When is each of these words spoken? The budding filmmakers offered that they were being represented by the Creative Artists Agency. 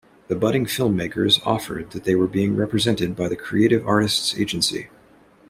The 0.29 0.35
budding 0.35 0.65
filmmakers 0.65 1.39
offered 1.45 1.91
that 1.91 2.05
they 2.05 2.15
were 2.15 2.25
being 2.25 2.55
represented 2.55 3.15
by 3.15 3.27
the 3.29 3.35
Creative 3.35 3.87
Artists 3.87 4.33
Agency. 4.35 4.87